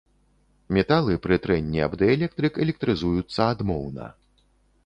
Металы 0.77 1.17
пры 1.25 1.37
трэнні 1.43 1.83
аб 1.87 1.93
дыэлектрык 2.03 2.53
электрызуюцца 2.65 3.41
адмоўна. 3.57 4.13